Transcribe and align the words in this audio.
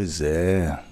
Pois 0.00 0.22
é. 0.22 0.82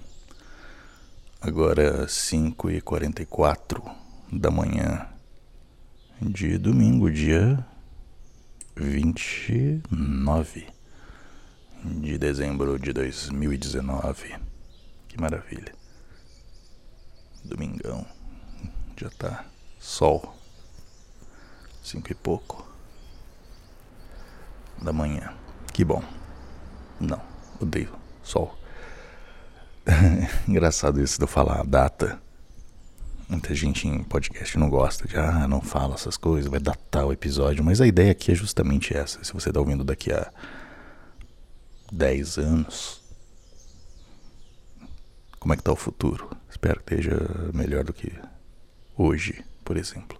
Agora 1.40 2.06
5h44 2.06 3.82
da 4.30 4.50
manhã 4.50 5.08
de 6.20 6.58
domingo, 6.58 7.10
dia 7.10 7.66
29 8.76 10.66
de 11.82 12.18
dezembro 12.18 12.78
de 12.78 12.92
2019. 12.92 14.36
Que 15.08 15.18
maravilha. 15.18 15.72
Domingão. 17.42 18.04
Já 18.94 19.08
tá 19.08 19.46
sol. 19.80 20.36
Cinco 21.82 22.12
e 22.12 22.14
pouco 22.14 22.70
da 24.82 24.92
manhã. 24.92 25.32
Que 25.72 25.82
bom. 25.82 26.04
Não, 27.00 27.22
odeio 27.58 27.96
sol. 28.22 28.67
Engraçado 30.46 31.02
isso 31.02 31.18
de 31.18 31.24
eu 31.24 31.28
falar 31.28 31.60
a 31.60 31.64
data. 31.64 32.20
Muita 33.28 33.54
gente 33.54 33.86
em 33.86 34.02
podcast 34.02 34.58
não 34.58 34.70
gosta 34.70 35.06
de, 35.06 35.16
ah, 35.16 35.46
não 35.46 35.60
fala 35.60 35.94
essas 35.94 36.16
coisas, 36.16 36.50
vai 36.50 36.60
datar 36.60 37.06
o 37.06 37.12
episódio. 37.12 37.62
Mas 37.64 37.80
a 37.80 37.86
ideia 37.86 38.12
aqui 38.12 38.32
é 38.32 38.34
justamente 38.34 38.96
essa. 38.96 39.22
Se 39.22 39.32
você 39.32 39.50
está 39.50 39.60
ouvindo 39.60 39.84
daqui 39.84 40.12
a 40.12 40.30
10 41.92 42.38
anos, 42.38 43.02
como 45.38 45.52
é 45.52 45.56
que 45.56 45.62
tá 45.62 45.72
o 45.72 45.76
futuro? 45.76 46.30
Espero 46.50 46.82
que 46.82 46.94
esteja 46.94 47.16
melhor 47.52 47.84
do 47.84 47.92
que 47.92 48.12
hoje, 48.96 49.44
por 49.64 49.76
exemplo. 49.76 50.18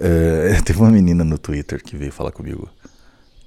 É, 0.00 0.60
teve 0.62 0.78
uma 0.80 0.90
menina 0.90 1.24
no 1.24 1.38
Twitter 1.38 1.82
que 1.82 1.96
veio 1.96 2.12
falar 2.12 2.32
comigo 2.32 2.68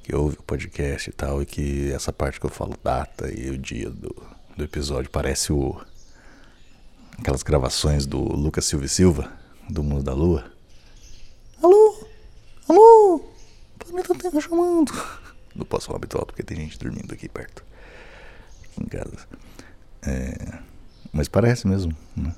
que 0.04 0.16
ouve 0.16 0.38
o 0.40 0.44
podcast 0.44 1.10
e 1.10 1.14
tal, 1.14 1.42
e 1.42 1.46
que 1.46 1.92
essa 1.92 2.14
parte 2.14 2.40
que 2.40 2.46
eu 2.46 2.50
falo 2.50 2.76
data 2.82 3.30
e 3.30 3.50
o 3.50 3.58
dia 3.58 3.90
do, 3.90 4.16
do 4.58 4.64
episódio 4.64 5.10
parece 5.12 5.54
o 5.54 5.80
aquelas 7.20 7.44
gravações 7.44 8.08
do 8.08 8.18
Lucas 8.18 8.66
Silva 8.66 8.88
Silva, 8.88 9.32
do 9.70 9.84
Mundo 9.84 10.04
da 10.04 10.14
Lua. 10.14 10.52
Alô? 11.62 12.08
Alô? 12.68 13.34
Planeta 13.78 14.16
Terra 14.16 14.42
chamando. 14.42 14.92
Não 15.56 15.66
posso 15.66 15.88
falar 15.88 16.00
alto 16.00 16.28
porque 16.28 16.44
tem 16.44 16.58
gente 16.58 16.80
dormindo 16.80 17.14
aqui 17.14 17.30
perto. 17.30 17.64
Aqui 18.64 18.84
em 18.84 18.88
casa. 18.88 19.28
É, 20.02 20.60
mas 21.14 21.28
parece 21.28 21.68
mesmo. 21.68 21.96
Né? 22.16 22.34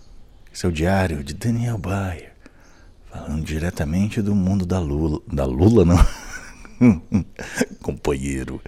Esse 0.53 0.65
é 0.65 0.69
o 0.69 0.73
diário 0.73 1.23
de 1.23 1.33
Daniel 1.33 1.77
Bayer. 1.77 2.33
Falando 3.09 3.43
diretamente 3.43 4.21
do 4.21 4.35
mundo 4.35 4.65
da 4.65 4.79
Lula. 4.79 5.21
Da 5.27 5.45
Lula, 5.45 5.85
não. 5.85 5.97
Companheiro. 7.81 8.61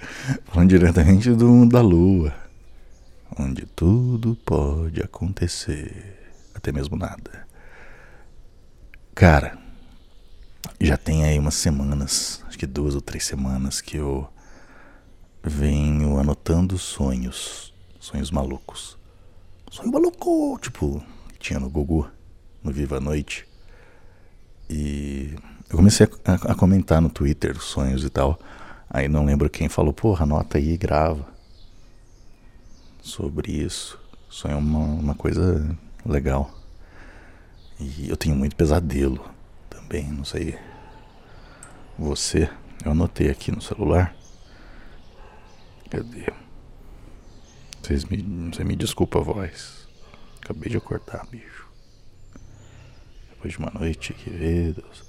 Falando 0.45 0.69
diretamente 0.69 1.31
do 1.31 1.47
mundo 1.47 1.73
da 1.73 1.81
Lua. 1.81 2.33
Onde 3.37 3.65
tudo 3.65 4.35
pode 4.45 5.01
acontecer. 5.01 6.33
Até 6.53 6.71
mesmo 6.71 6.97
nada. 6.97 7.47
Cara, 9.15 9.57
já 10.79 10.97
tem 10.97 11.23
aí 11.23 11.37
umas 11.37 11.55
semanas, 11.55 12.43
acho 12.47 12.57
que 12.57 12.65
duas 12.65 12.95
ou 12.95 13.01
três 13.01 13.23
semanas, 13.23 13.81
que 13.81 13.97
eu 13.97 14.27
venho 15.43 16.19
anotando 16.19 16.77
sonhos. 16.77 17.73
Sonhos 17.99 18.31
malucos. 18.31 18.97
Sonho 19.69 19.91
maluco! 19.91 20.57
Tipo, 20.59 21.03
tinha 21.39 21.59
no 21.59 21.69
Gugu, 21.69 22.09
no 22.63 22.71
Viva 22.71 22.97
a 22.97 23.01
Noite. 23.01 23.47
E 24.69 25.35
eu 25.69 25.77
comecei 25.77 26.07
a, 26.25 26.33
a, 26.51 26.55
comentar 26.55 27.01
no 27.01 27.09
Twitter 27.09 27.57
sonhos 27.61 28.03
e 28.03 28.09
tal. 28.09 28.39
Aí 28.89 29.07
não 29.07 29.25
lembro 29.25 29.49
quem 29.49 29.69
falou, 29.69 29.93
porra, 29.93 30.23
anota 30.23 30.57
aí 30.57 30.71
e 30.71 30.77
grava. 30.77 31.25
Sobre 33.01 33.51
isso. 33.51 33.99
Sonho 34.29 34.53
é 34.53 34.57
uma, 34.57 34.79
uma 34.79 35.15
coisa 35.15 35.77
legal. 36.05 36.53
E 37.79 38.09
eu 38.09 38.15
tenho 38.15 38.35
muito 38.35 38.55
pesadelo 38.55 39.27
também, 39.69 40.07
não 40.07 40.23
sei. 40.23 40.57
Você, 41.97 42.49
eu 42.85 42.91
anotei 42.91 43.29
aqui 43.29 43.51
no 43.51 43.61
celular. 43.61 44.15
Cadê? 45.89 46.31
Vocês 47.81 48.05
me, 48.05 48.17
você 48.51 48.63
me 48.63 48.75
desculpa 48.75 49.19
a 49.19 49.23
voz. 49.23 49.87
Acabei 50.43 50.69
de 50.69 50.77
acordar, 50.77 51.25
bicho. 51.27 51.67
Depois 53.31 53.53
de 53.53 53.59
uma 53.59 53.71
noite 53.71 54.13
que 54.13 54.29
Deus. 54.29 55.03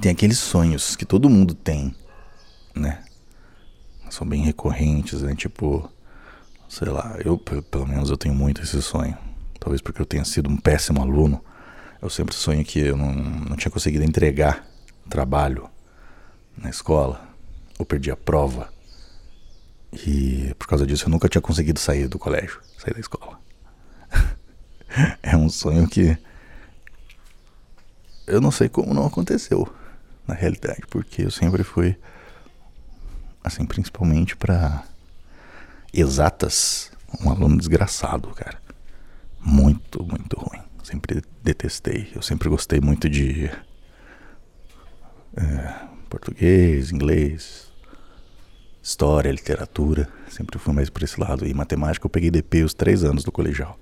Tem 0.00 0.12
aqueles 0.12 0.38
sonhos 0.38 0.94
que 0.94 1.04
todo 1.04 1.28
mundo 1.28 1.54
tem, 1.54 1.94
né? 2.74 3.04
São 4.08 4.26
bem 4.26 4.42
recorrentes, 4.42 5.22
né? 5.22 5.34
Tipo, 5.34 5.90
sei 6.68 6.88
lá, 6.88 7.16
eu 7.24 7.38
pelo 7.38 7.86
menos 7.86 8.10
eu 8.10 8.16
tenho 8.16 8.34
muito 8.34 8.62
esse 8.62 8.80
sonho. 8.82 9.16
Talvez 9.58 9.80
porque 9.80 10.00
eu 10.00 10.06
tenha 10.06 10.24
sido 10.24 10.48
um 10.48 10.56
péssimo 10.56 11.00
aluno. 11.00 11.42
Eu 12.00 12.10
sempre 12.10 12.34
sonho 12.34 12.64
que 12.64 12.78
eu 12.78 12.96
não, 12.96 13.12
não 13.12 13.56
tinha 13.56 13.70
conseguido 13.70 14.04
entregar 14.04 14.66
trabalho 15.08 15.70
na 16.56 16.70
escola, 16.70 17.28
ou 17.78 17.86
perdi 17.86 18.10
a 18.10 18.16
prova. 18.16 18.68
E 19.92 20.54
por 20.58 20.66
causa 20.66 20.86
disso 20.86 21.06
eu 21.06 21.10
nunca 21.10 21.28
tinha 21.28 21.40
conseguido 21.40 21.80
sair 21.80 22.08
do 22.08 22.18
colégio, 22.18 22.60
sair 22.78 22.94
da 22.94 23.00
escola. 23.00 23.40
é 25.22 25.36
um 25.36 25.48
sonho 25.48 25.88
que 25.88 26.16
eu 28.26 28.40
não 28.40 28.50
sei 28.50 28.68
como 28.68 28.92
não 28.92 29.06
aconteceu 29.06 29.72
na 30.26 30.34
realidade, 30.34 30.82
porque 30.90 31.22
eu 31.22 31.30
sempre 31.30 31.62
fui 31.62 31.96
assim, 33.42 33.64
principalmente 33.64 34.36
para 34.36 34.84
exatas, 35.92 36.90
um 37.20 37.30
aluno 37.30 37.56
desgraçado, 37.56 38.28
cara. 38.30 38.58
Muito, 39.40 40.02
muito 40.04 40.38
ruim. 40.38 40.62
Sempre 40.82 41.22
detestei. 41.42 42.10
Eu 42.14 42.22
sempre 42.22 42.48
gostei 42.48 42.80
muito 42.80 43.08
de 43.08 43.50
é, 45.36 45.74
português, 46.08 46.90
inglês, 46.92 47.72
história, 48.82 49.30
literatura. 49.30 50.08
Sempre 50.28 50.58
fui 50.58 50.74
mais 50.74 50.90
por 50.90 51.02
esse 51.02 51.20
lado. 51.20 51.46
E 51.46 51.54
matemática 51.54 52.06
eu 52.06 52.10
peguei 52.10 52.30
DP 52.30 52.62
os 52.62 52.74
três 52.74 53.04
anos 53.04 53.24
do 53.24 53.32
colegial. 53.32 53.78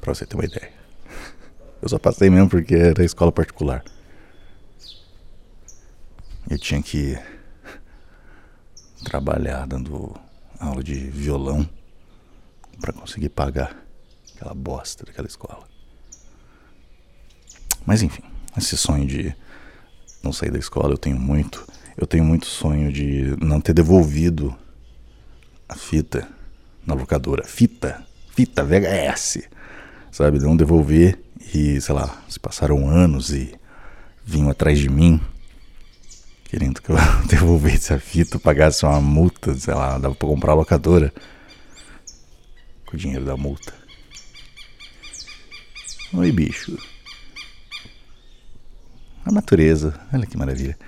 Pra 0.00 0.14
você 0.14 0.26
ter 0.26 0.34
uma 0.34 0.44
ideia. 0.44 0.72
Eu 1.80 1.88
só 1.88 1.98
passei 1.98 2.30
mesmo 2.30 2.48
porque 2.48 2.74
era 2.74 3.04
escola 3.04 3.32
particular. 3.32 3.82
Eu 6.48 6.58
tinha 6.58 6.82
que 6.82 7.18
trabalhar 9.04 9.66
dando 9.66 10.14
aula 10.62 10.82
de 10.82 10.94
violão 10.94 11.68
para 12.80 12.92
conseguir 12.92 13.28
pagar 13.28 13.76
aquela 14.34 14.54
bosta 14.54 15.04
daquela 15.04 15.26
escola. 15.26 15.66
Mas 17.84 18.02
enfim, 18.02 18.22
esse 18.56 18.76
sonho 18.76 19.06
de 19.06 19.34
não 20.22 20.32
sair 20.32 20.50
da 20.50 20.58
escola 20.58 20.92
eu 20.92 20.98
tenho 20.98 21.18
muito. 21.18 21.66
Eu 21.96 22.06
tenho 22.06 22.24
muito 22.24 22.46
sonho 22.46 22.92
de 22.92 23.36
não 23.44 23.60
ter 23.60 23.74
devolvido 23.74 24.56
a 25.68 25.74
fita 25.74 26.28
na 26.86 26.94
locadora. 26.94 27.44
Fita, 27.44 28.04
fita 28.34 28.64
VHS, 28.64 29.48
sabe? 30.10 30.38
Não 30.38 30.56
devolver 30.56 31.18
e, 31.54 31.80
sei 31.80 31.94
lá, 31.94 32.22
se 32.28 32.40
passaram 32.40 32.88
anos 32.88 33.30
e 33.30 33.54
vinham 34.24 34.48
atrás 34.48 34.78
de 34.78 34.88
mim 34.88 35.20
querendo 36.52 36.82
que 36.82 36.90
eu 36.90 36.96
devolvesse 37.26 37.94
a 37.94 37.98
fita, 37.98 38.38
pagasse 38.38 38.84
uma 38.84 39.00
multa, 39.00 39.54
sei 39.54 39.72
lá, 39.72 39.96
dava 39.96 40.14
pra 40.14 40.28
comprar 40.28 40.52
a 40.52 40.56
locadora 40.56 41.10
com 42.84 42.94
o 42.94 42.98
dinheiro 42.98 43.24
da 43.24 43.38
multa. 43.38 43.72
Oi, 46.12 46.30
bicho. 46.30 46.76
A 49.24 49.32
natureza, 49.32 49.98
olha 50.12 50.26
que 50.26 50.36
maravilha. 50.36 50.78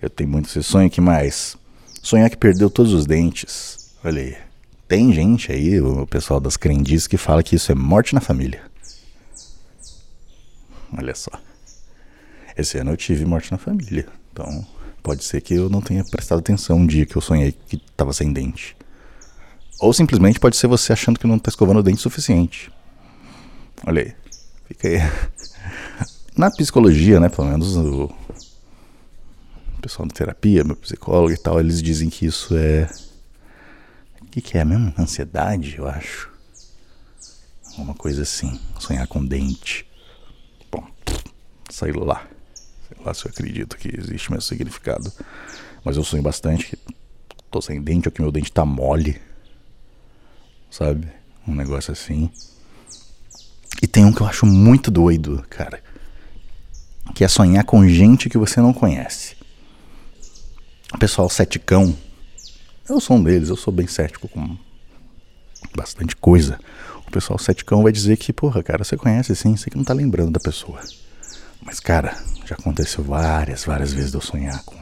Eu 0.00 0.08
tenho 0.08 0.30
muito 0.30 0.46
esse 0.48 0.62
sonho 0.62 0.88
que 0.88 1.02
mais. 1.02 1.54
Sonhar 2.02 2.30
que 2.30 2.38
perdeu 2.38 2.70
todos 2.70 2.94
os 2.94 3.04
dentes. 3.04 3.94
Olha 4.02 4.22
aí. 4.22 4.38
Tem 4.88 5.12
gente 5.12 5.52
aí, 5.52 5.82
o 5.82 6.06
pessoal 6.06 6.40
das 6.40 6.56
crendices, 6.56 7.06
que 7.06 7.18
fala 7.18 7.42
que 7.42 7.56
isso 7.56 7.70
é 7.70 7.74
morte 7.74 8.14
na 8.14 8.22
família. 8.22 8.62
Olha 10.96 11.14
só. 11.14 11.30
Esse 12.56 12.78
ano 12.78 12.92
eu 12.92 12.96
tive 12.96 13.26
morte 13.26 13.52
na 13.52 13.58
família. 13.58 14.08
Então, 14.32 14.66
pode 15.00 15.24
ser 15.24 15.40
que 15.40 15.54
eu 15.54 15.68
não 15.68 15.80
tenha 15.80 16.04
prestado 16.04 16.38
atenção 16.38 16.78
um 16.78 16.86
dia 16.86 17.06
que 17.06 17.16
eu 17.16 17.22
sonhei 17.22 17.52
que 17.52 17.76
estava 17.76 18.12
sem 18.12 18.32
dente. 18.32 18.76
Ou 19.80 19.92
simplesmente 19.92 20.38
pode 20.38 20.56
ser 20.56 20.66
você 20.66 20.92
achando 20.92 21.18
que 21.18 21.26
não 21.26 21.36
está 21.36 21.48
escovando 21.48 21.78
o 21.78 21.82
dente 21.82 21.98
o 21.98 22.02
suficiente. 22.02 22.70
Olha 23.86 24.02
aí. 24.02 24.14
Fica 24.66 24.88
aí. 24.88 24.98
Na 26.36 26.50
psicologia, 26.50 27.18
né, 27.18 27.28
pelo 27.28 27.48
menos 27.48 27.76
o 27.76 28.10
pessoal 29.80 30.06
da 30.06 30.14
terapia, 30.14 30.62
meu 30.62 30.76
psicólogo 30.76 31.32
e 31.32 31.36
tal, 31.36 31.58
eles 31.58 31.82
dizem 31.82 32.08
que 32.08 32.26
isso 32.26 32.56
é. 32.56 32.88
O 34.20 34.26
que, 34.26 34.40
que 34.40 34.58
é 34.58 34.64
mesmo? 34.64 34.92
Ansiedade, 34.96 35.76
eu 35.78 35.88
acho. 35.88 36.30
Uma 37.76 37.94
coisa 37.94 38.22
assim. 38.22 38.60
Sonhar 38.78 39.06
com 39.06 39.24
dente. 39.24 39.86
Bom, 40.70 40.86
sei 41.70 41.92
lá. 41.92 42.28
Lá 43.04 43.14
se 43.14 43.26
eu 43.26 43.30
acredito 43.30 43.76
que 43.76 43.88
existe 43.96 44.30
meu 44.30 44.40
significado. 44.40 45.12
Mas 45.84 45.96
eu 45.96 46.04
sonho 46.04 46.22
bastante 46.22 46.66
que 46.66 46.78
tô 47.50 47.60
sem 47.60 47.80
dente 47.80 48.08
ou 48.08 48.12
que 48.12 48.20
meu 48.20 48.32
dente 48.32 48.52
tá 48.52 48.64
mole. 48.64 49.20
Sabe? 50.70 51.20
um 51.46 51.54
negócio 51.54 51.92
assim. 51.92 52.30
E 53.82 53.86
tem 53.86 54.04
um 54.04 54.12
que 54.12 54.20
eu 54.20 54.26
acho 54.26 54.46
muito 54.46 54.90
doido, 54.90 55.44
cara. 55.48 55.82
Que 57.14 57.24
é 57.24 57.28
sonhar 57.28 57.64
com 57.64 57.86
gente 57.86 58.28
que 58.28 58.38
você 58.38 58.60
não 58.60 58.72
conhece. 58.72 59.36
O 60.94 60.98
pessoal 60.98 61.28
ceticão. 61.28 61.96
Eu 62.88 63.00
sou 63.00 63.16
um 63.16 63.22
deles, 63.22 63.48
eu 63.48 63.56
sou 63.56 63.72
bem 63.72 63.86
cético 63.86 64.28
com 64.28 64.56
bastante 65.74 66.16
coisa. 66.16 66.58
O 67.06 67.10
pessoal 67.10 67.38
ceticão 67.38 67.82
vai 67.82 67.92
dizer 67.92 68.16
que, 68.16 68.32
porra, 68.32 68.62
cara, 68.62 68.84
você 68.84 68.96
conhece 68.96 69.34
sim, 69.34 69.56
você 69.56 69.70
que 69.70 69.76
não 69.76 69.84
tá 69.84 69.92
lembrando 69.92 70.32
da 70.32 70.40
pessoa. 70.40 70.80
Mas, 71.62 71.78
cara, 71.78 72.16
já 72.46 72.54
aconteceu 72.54 73.04
várias, 73.04 73.64
várias 73.64 73.92
vezes 73.92 74.10
de 74.10 74.16
eu 74.16 74.20
sonhar 74.20 74.62
com, 74.64 74.76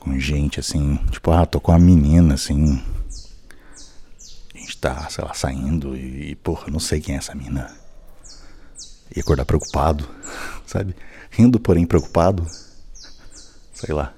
com 0.00 0.18
gente 0.18 0.58
assim. 0.58 0.96
Tipo, 1.10 1.30
ah, 1.30 1.46
tô 1.46 1.60
com 1.60 1.72
uma 1.72 1.78
menina 1.78 2.34
assim. 2.34 2.82
A 4.54 4.58
gente 4.58 4.78
tá, 4.78 5.08
sei 5.10 5.24
lá, 5.24 5.34
saindo 5.34 5.96
e, 5.96 6.34
porra, 6.36 6.68
não 6.70 6.80
sei 6.80 7.00
quem 7.00 7.14
é 7.14 7.18
essa 7.18 7.34
mina. 7.34 7.70
E 9.14 9.20
acordar 9.20 9.44
preocupado, 9.44 10.08
sabe? 10.66 10.96
Rindo, 11.30 11.60
porém 11.60 11.86
preocupado. 11.86 12.46
Sei 13.74 13.94
lá. 13.94 14.14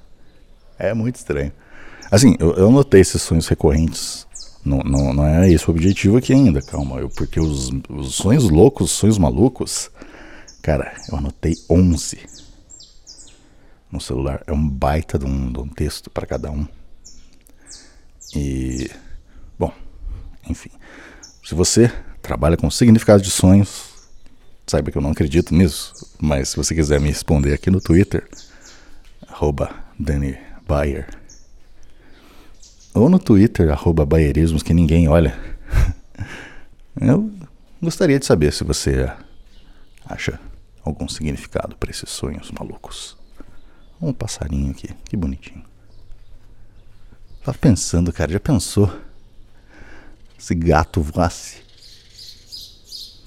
É 0.79 0.95
muito 0.95 1.17
estranho. 1.17 1.53
Assim, 2.11 2.37
eu, 2.39 2.53
eu 2.55 2.71
notei 2.71 3.01
esses 3.01 3.21
sonhos 3.23 3.49
recorrentes. 3.49 4.27
Não, 4.65 4.79
não, 4.79 5.13
não 5.13 5.27
é 5.27 5.51
esse 5.51 5.69
o 5.69 5.71
objetivo 5.71 6.17
aqui 6.17 6.33
ainda, 6.33 6.63
calma. 6.63 6.99
Eu, 6.99 7.09
porque 7.09 7.41
os, 7.41 7.71
os 7.89 8.15
sonhos 8.15 8.49
loucos, 8.49 8.93
os 8.93 8.97
sonhos 8.97 9.19
malucos, 9.19 9.91
cara, 10.65 10.95
eu 11.11 11.19
anotei 11.19 11.55
11 11.69 12.21
no 13.93 14.01
celular. 14.01 14.43
É 14.47 14.53
um 14.53 14.67
baita 14.67 15.19
de 15.19 15.27
um, 15.27 15.53
de 15.53 15.61
um 15.61 15.69
texto 15.69 16.09
para 16.09 16.27
cada 16.27 16.51
um. 16.51 16.67
E, 18.35 18.91
bom, 19.59 19.71
enfim. 20.49 20.71
Se 21.45 21.55
você 21.55 21.93
trabalha 22.23 22.57
com 22.57 22.71
significado 22.71 23.23
de 23.23 23.31
sonhos, 23.31 23.93
saiba 24.67 24.91
que 24.91 24.97
eu 24.97 25.03
não 25.03 25.11
acredito 25.11 25.55
nisso. 25.55 25.93
Mas 26.19 26.49
se 26.49 26.57
você 26.57 26.75
quiser 26.75 26.99
me 26.99 27.09
responder 27.09 27.53
aqui 27.53 27.71
no 27.71 27.79
Twitter, 27.79 28.27
arroba 29.29 29.71
Dani 30.01 30.39
Bayer. 30.67 31.07
Ou 32.95 33.11
no 33.11 33.19
Twitter, 33.19 33.71
arroba 33.71 34.07
Bayerismos, 34.07 34.63
que 34.63 34.73
ninguém 34.73 35.09
olha. 35.09 35.39
Eu 36.99 37.31
gostaria 37.83 38.19
de 38.19 38.25
saber 38.25 38.51
se 38.51 38.65
você 38.65 39.13
acha 40.07 40.41
algum 40.85 41.09
significado 41.09 41.77
para 41.77 41.91
esses 41.91 42.11
sonhos 42.11 42.51
malucos. 42.51 43.17
Um 44.01 44.13
passarinho 44.13 44.71
aqui, 44.71 44.89
que 45.09 45.17
bonitinho. 45.17 45.65
Tava 47.43 47.57
pensando, 47.57 48.13
cara, 48.13 48.33
já 48.33 48.41
pensou? 48.41 48.91
Se 50.39 50.55
gato 50.55 51.01
voasse. 51.01 51.63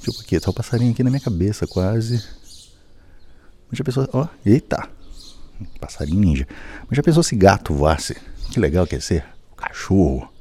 Tipo 0.02 0.22
aqui, 0.22 0.40
tá 0.40 0.50
o 0.50 0.52
um 0.52 0.54
passarinho 0.54 0.92
aqui 0.92 1.04
na 1.04 1.10
minha 1.10 1.22
cabeça, 1.22 1.66
quase. 1.66 2.24
Mas 3.70 3.78
já 3.78 3.84
pensou, 3.84 4.08
ó, 4.14 4.28
eita, 4.46 4.88
passarinho 5.80 6.20
ninja. 6.20 6.48
Mas 6.88 6.96
já 6.96 7.04
pensou 7.04 7.24
se 7.24 7.36
gato 7.36 7.74
voasse? 7.74 8.16
Que 8.52 8.60
legal 8.60 8.86
que 8.86 8.96
ia 8.96 9.02
ser. 9.02 9.26
O 9.52 9.56
cachorro. 9.56 10.32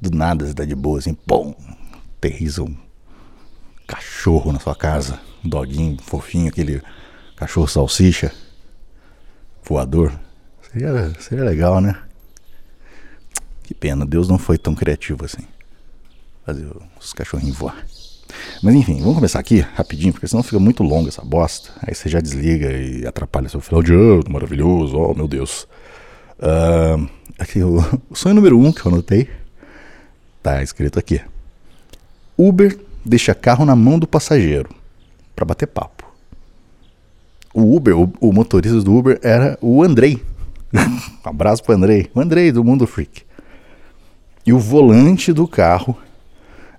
Do 0.00 0.10
nada 0.10 0.46
você 0.46 0.54
tá 0.54 0.64
de 0.64 0.74
boa 0.74 0.98
assim, 0.98 1.12
pum, 1.12 1.54
aterriza 2.16 2.62
um 2.62 2.76
cachorro 3.86 4.52
na 4.52 4.58
sua 4.58 4.74
casa. 4.74 5.20
Doguinho 5.42 5.96
fofinho, 6.02 6.48
aquele 6.48 6.82
cachorro 7.36 7.66
salsicha 7.66 8.32
voador. 9.64 10.12
Seria, 10.72 11.12
seria 11.18 11.44
legal, 11.44 11.80
né? 11.80 11.96
Que 13.62 13.72
pena, 13.72 14.04
Deus 14.04 14.28
não 14.28 14.38
foi 14.38 14.58
tão 14.58 14.74
criativo 14.74 15.24
assim. 15.24 15.44
Fazer 16.44 16.68
os 16.98 17.12
cachorrinhos 17.12 17.56
voar. 17.56 17.86
Mas 18.62 18.74
enfim, 18.74 19.00
vamos 19.00 19.14
começar 19.14 19.38
aqui 19.38 19.60
rapidinho, 19.60 20.12
porque 20.12 20.26
senão 20.28 20.42
fica 20.42 20.58
muito 20.58 20.82
longa 20.82 21.08
essa 21.08 21.24
bosta. 21.24 21.70
Aí 21.82 21.94
você 21.94 22.08
já 22.08 22.20
desliga 22.20 22.70
e 22.72 23.06
atrapalha 23.06 23.48
seu 23.48 23.60
final 23.60 23.82
de 23.82 23.92
ano 23.92 24.24
maravilhoso. 24.28 24.96
Oh, 24.96 25.14
meu 25.14 25.26
Deus. 25.26 25.66
Uh, 26.38 27.08
aqui, 27.38 27.62
o, 27.62 27.78
o 28.08 28.14
sonho 28.14 28.34
número 28.34 28.58
um 28.58 28.72
que 28.72 28.84
eu 28.84 28.92
anotei 28.92 29.28
tá 30.42 30.62
escrito 30.62 30.98
aqui: 30.98 31.20
Uber 32.36 32.78
deixa 33.04 33.34
carro 33.34 33.64
na 33.64 33.74
mão 33.74 33.98
do 33.98 34.06
passageiro 34.06 34.79
para 35.40 35.46
bater 35.46 35.66
papo. 35.66 36.04
O 37.54 37.74
Uber, 37.74 37.98
o, 37.98 38.12
o, 38.20 38.30
motorista 38.30 38.78
do 38.82 38.94
Uber 38.94 39.18
era 39.22 39.58
o 39.62 39.82
Andrei. 39.82 40.22
um 40.72 41.28
abraço 41.28 41.64
pro 41.64 41.74
Andrei. 41.74 42.10
O 42.14 42.20
Andrei 42.20 42.52
do 42.52 42.62
Mundo 42.62 42.86
Freak. 42.86 43.22
E 44.44 44.52
o 44.52 44.58
volante 44.58 45.32
do 45.32 45.48
carro 45.48 45.96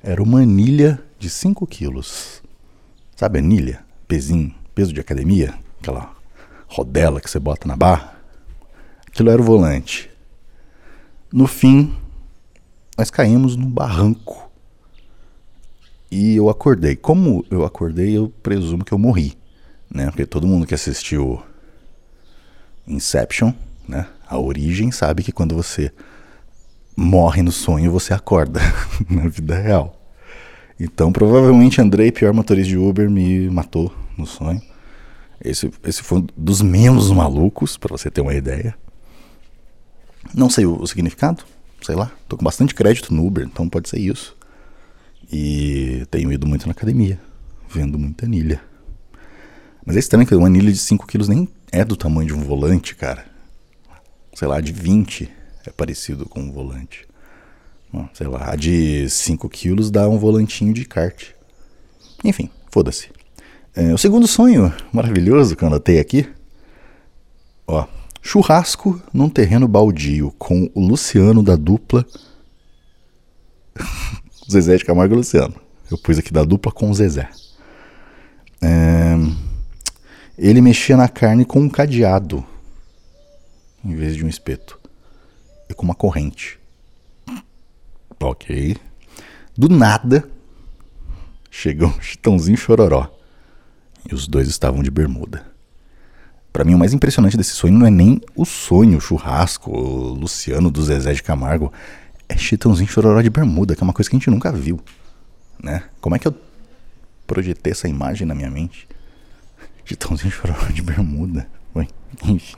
era 0.04 0.22
uma 0.22 0.42
anilha 0.42 1.02
de 1.18 1.28
5 1.28 1.66
quilos. 1.66 2.44
Sabe 3.16 3.40
anilha? 3.40 3.84
Pezinho, 4.08 4.54
peso 4.76 4.94
de 4.94 5.00
academia? 5.00 5.56
Aquela 5.80 6.12
rodela 6.68 7.20
que 7.20 7.30
você 7.30 7.40
bota 7.40 7.68
na 7.68 7.76
barra? 7.76 8.16
Aquilo 9.08 9.32
era 9.32 9.42
o 9.42 9.46
volante. 9.46 10.10
No 11.34 11.48
fim, 11.48 11.96
nós 12.96 13.10
caímos 13.10 13.56
num 13.56 13.70
barranco. 13.70 14.51
E 16.12 16.36
eu 16.36 16.50
acordei. 16.50 16.96
Como 16.96 17.46
eu 17.50 17.64
acordei, 17.64 18.18
eu 18.18 18.32
presumo 18.44 18.84
que 18.84 18.92
eu 18.92 19.00
morri. 19.00 19.38
Né? 19.90 20.08
Porque 20.08 20.26
todo 20.26 20.46
mundo 20.46 20.68
que 20.68 20.76
assistiu 20.76 21.42
Inception, 22.86 23.54
né? 23.88 24.08
A 24.28 24.38
origem 24.38 24.92
sabe 24.92 25.24
que 25.24 25.32
quando 25.32 25.56
você 25.56 25.92
morre 26.96 27.42
no 27.42 27.52
sonho, 27.52 27.92
você 27.92 28.14
acorda 28.14 28.60
na 29.10 29.28
vida 29.28 29.58
real. 29.58 29.98
Então, 30.80 31.12
provavelmente 31.12 31.80
Andrei, 31.80 32.12
pior 32.12 32.34
motorista 32.34 32.70
de 32.70 32.78
Uber, 32.78 33.10
me 33.10 33.50
matou 33.50 33.94
no 34.18 34.26
sonho. 34.26 34.62
Esse, 35.44 35.72
esse 35.84 36.04
foi 36.04 36.20
um 36.20 36.28
dos 36.36 36.62
menos 36.62 37.12
malucos, 37.12 37.78
para 37.78 37.96
você 37.96 38.10
ter 38.10 38.22
uma 38.22 38.34
ideia. 38.34 38.76
Não 40.34 40.50
sei 40.50 40.66
o, 40.66 40.82
o, 40.82 40.88
significado, 40.88 41.44
sei 41.82 41.96
lá. 41.96 42.12
Tô 42.28 42.38
com 42.38 42.44
bastante 42.44 42.76
crédito 42.76 43.14
no 43.14 43.26
Uber, 43.26 43.44
então 43.44 43.68
pode 43.68 43.90
ser 43.90 44.00
isso. 44.00 44.36
E 45.32 46.06
tenho 46.12 46.32
ido 46.32 46.46
muito 46.46 46.66
na 46.66 46.72
academia, 46.72 47.20
vendo 47.70 47.98
muita 47.98 48.26
anilha. 48.26 48.62
Mas 49.86 49.96
é 49.96 50.00
estranho 50.00 50.28
que 50.28 50.36
uma 50.36 50.48
anilha 50.48 50.72
de 50.72 50.78
5 50.78 51.08
quilos 51.08 51.28
nem 51.28 51.48
é 51.72 51.86
do 51.86 51.96
tamanho 51.96 52.28
de 52.28 52.34
um 52.34 52.44
volante, 52.44 52.96
cara. 52.96 53.26
Sei 54.34 54.48
lá, 54.48 54.60
de 54.60 54.72
20 54.72 55.30
é 55.66 55.72
parecido 55.72 56.26
com 56.26 56.42
um 56.42 56.52
volante 56.52 57.08
sei 58.14 58.28
lá, 58.28 58.52
a 58.52 58.56
de 58.56 59.10
5 59.10 59.50
quilos 59.50 59.92
dá 59.92 60.08
um 60.08 60.18
volantinho 60.18 60.74
de 60.74 60.86
kart. 60.86 61.32
Enfim, 62.24 62.50
foda-se. 62.72 63.10
É, 63.76 63.94
o 63.94 63.98
segundo 63.98 64.28
sonho 64.28 64.74
maravilhoso 64.92 65.56
que 65.56 65.64
eu 65.64 65.68
anotei 65.68 66.00
aqui, 66.00 66.28
ó, 67.68 67.86
churrasco 68.22 69.02
num 69.14 69.30
terreno 69.30 69.68
baldio 69.68 70.34
com 70.38 70.70
o 70.74 70.86
Luciano 70.86 71.42
da 71.42 71.56
dupla 71.56 72.06
Zezé 74.52 74.78
de 74.78 74.86
Camargo 74.86 75.14
e 75.14 75.18
Luciano. 75.18 75.56
Eu 75.90 75.98
pus 75.98 76.18
aqui 76.18 76.32
da 76.32 76.44
dupla 76.44 76.72
com 76.72 76.90
o 76.90 76.94
Zezé. 76.94 77.30
É, 78.62 79.16
ele 80.38 80.62
mexia 80.62 80.96
na 80.96 81.08
carne 81.08 81.46
com 81.46 81.60
um 81.60 81.70
cadeado 81.70 82.46
em 83.84 83.96
vez 83.96 84.16
de 84.16 84.24
um 84.24 84.30
espeto 84.30 84.80
e 85.70 85.74
com 85.74 85.84
uma 85.84 85.96
corrente. 85.96 86.60
Ok. 88.20 88.78
Do 89.58 89.68
nada, 89.68 90.30
chegou 91.50 91.90
um 91.90 92.02
chitãozinho 92.02 92.58
chororó. 92.58 93.10
E 94.10 94.16
os 94.16 94.28
dois 94.28 94.48
estavam 94.48 94.82
de 94.82 94.90
bermuda. 94.90 95.46
Para 96.52 96.64
mim, 96.66 96.74
o 96.74 96.78
mais 96.80 96.94
impressionante 96.94 97.38
desse 97.38 97.52
sonho 97.52 97.74
não 97.74 97.86
é 97.86 97.90
nem 97.90 98.20
o 98.36 98.46
sonho, 98.46 98.98
o 98.98 99.02
churrasco, 99.02 99.72
o 99.72 100.14
Luciano 100.14 100.70
do 100.70 100.84
Zezé 100.84 101.14
de 101.14 101.24
Camargo. 101.24 101.72
É 102.32 102.38
Chitãozinho 102.38 102.90
Chororó 102.90 103.22
de 103.22 103.30
bermuda, 103.30 103.76
que 103.76 103.84
é 103.84 103.84
uma 103.84 103.92
coisa 103.92 104.10
que 104.10 104.16
a 104.16 104.20
gente 104.20 104.30
nunca 104.30 104.54
viu. 104.54 104.80
Né? 105.62 105.84
Como 106.00 106.16
é 106.16 106.20
que 106.20 106.26
eu 106.26 106.34
projetei 107.28 107.72
essa 107.72 107.90
imagem 107.90 108.26
na 108.26 108.34
minha 108.34 108.50
mente? 108.50 108.88
Chitãozinho 109.84 110.32
Chororó 110.32 110.68
de 110.68 110.82
bermuda. 110.82 111.46
Enfim. 112.24 112.58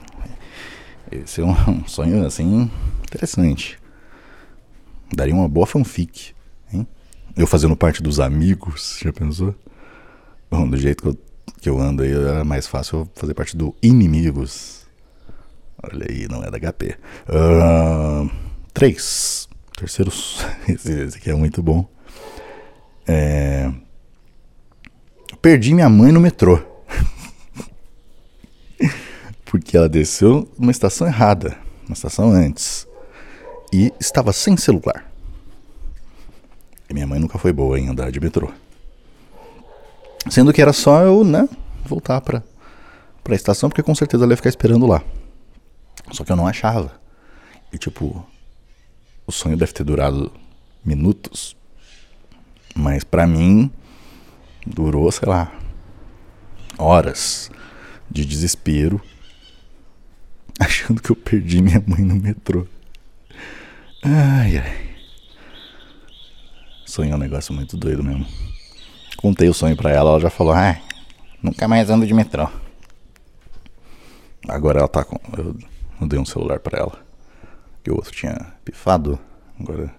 Esse 1.10 1.40
é 1.40 1.44
um 1.68 1.84
sonho, 1.88 2.24
assim, 2.24 2.70
interessante. 3.02 3.76
Daria 5.12 5.34
uma 5.34 5.48
boa 5.48 5.66
fanfic, 5.66 6.34
hein? 6.72 6.86
Eu 7.36 7.46
fazendo 7.46 7.76
parte 7.76 8.00
dos 8.00 8.20
amigos, 8.20 9.00
já 9.02 9.12
pensou? 9.12 9.56
Bom, 10.48 10.68
do 10.68 10.76
jeito 10.76 11.02
que 11.02 11.08
eu, 11.08 11.18
que 11.60 11.68
eu 11.68 11.80
ando 11.80 12.04
aí, 12.04 12.12
era 12.12 12.44
mais 12.44 12.68
fácil 12.68 13.00
eu 13.00 13.10
fazer 13.16 13.34
parte 13.34 13.56
do 13.56 13.74
Inimigos. 13.82 14.86
Olha 15.82 16.06
aí, 16.08 16.28
não 16.28 16.44
é 16.44 16.50
da 16.50 16.60
HP. 16.60 16.96
Uh, 17.28 18.30
três. 18.72 19.48
Terceiro. 19.76 20.10
Esse, 20.68 21.18
aqui 21.18 21.30
é 21.30 21.34
muito 21.34 21.62
bom. 21.62 21.88
É... 23.06 23.72
Perdi 25.40 25.74
minha 25.74 25.88
mãe 25.88 26.10
no 26.10 26.20
metrô. 26.20 26.62
Porque 29.44 29.76
ela 29.76 29.88
desceu 29.88 30.48
numa 30.58 30.70
estação 30.70 31.06
errada. 31.06 31.58
Uma 31.86 31.94
estação 31.94 32.30
antes 32.30 32.86
e 33.74 33.92
estava 33.98 34.32
sem 34.32 34.56
celular. 34.56 35.10
E 36.88 36.94
minha 36.94 37.08
mãe 37.08 37.18
nunca 37.18 37.38
foi 37.38 37.52
boa 37.52 37.76
em 37.76 37.88
andar 37.88 38.12
de 38.12 38.20
metrô. 38.20 38.52
Sendo 40.30 40.52
que 40.52 40.62
era 40.62 40.72
só 40.72 41.02
eu, 41.02 41.24
né, 41.24 41.48
voltar 41.84 42.20
pra, 42.20 42.40
pra 43.24 43.34
estação, 43.34 43.68
porque 43.68 43.82
com 43.82 43.94
certeza 43.94 44.22
ela 44.22 44.32
ia 44.32 44.36
ficar 44.36 44.48
esperando 44.48 44.86
lá. 44.86 45.02
Só 46.12 46.22
que 46.22 46.30
eu 46.30 46.36
não 46.36 46.46
achava. 46.46 46.92
E 47.72 47.78
tipo, 47.78 48.24
o 49.26 49.32
sonho 49.32 49.56
deve 49.56 49.72
ter 49.72 49.84
durado 49.84 50.32
minutos. 50.84 51.56
Mas 52.74 53.04
para 53.04 53.26
mim, 53.26 53.70
durou, 54.66 55.10
sei 55.12 55.28
lá, 55.28 55.52
horas 56.76 57.50
de 58.10 58.24
desespero, 58.24 59.00
achando 60.58 61.00
que 61.00 61.10
eu 61.10 61.16
perdi 61.16 61.62
minha 61.62 61.82
mãe 61.86 62.00
no 62.00 62.16
metrô. 62.16 62.66
Ai, 64.02 64.58
ai. 64.58 64.94
Sonho 66.84 67.12
é 67.12 67.14
um 67.14 67.18
negócio 67.18 67.54
muito 67.54 67.76
doido 67.76 68.02
mesmo. 68.04 68.26
Contei 69.16 69.48
o 69.48 69.54
sonho 69.54 69.76
pra 69.76 69.90
ela, 69.90 70.10
ela 70.10 70.20
já 70.20 70.30
falou: 70.30 70.52
ai, 70.52 70.82
nunca 71.42 71.66
mais 71.66 71.88
ando 71.90 72.06
de 72.06 72.12
metrô. 72.12 72.48
Agora 74.46 74.80
ela 74.80 74.88
tá 74.88 75.04
com. 75.04 75.18
Eu, 75.36 75.56
eu 76.00 76.06
dei 76.06 76.18
um 76.18 76.24
celular 76.24 76.60
pra 76.60 76.78
ela. 76.78 77.04
Que 77.84 77.90
o 77.90 77.94
outro 77.94 78.10
tinha 78.10 78.34
pifado. 78.64 79.18
Agora. 79.60 79.94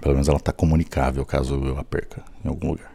Pelo 0.00 0.14
menos 0.14 0.28
ela 0.28 0.40
tá 0.40 0.52
comunicável 0.52 1.24
caso 1.24 1.54
eu 1.54 1.78
a 1.78 1.84
perca 1.84 2.22
em 2.44 2.48
algum 2.48 2.70
lugar. 2.70 2.92